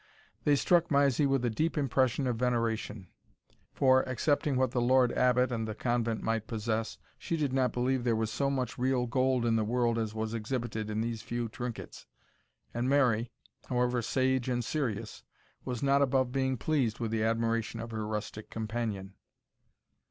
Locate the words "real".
8.79-9.05